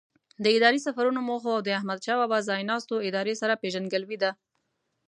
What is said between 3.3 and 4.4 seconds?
سره پیژندګلوي ده.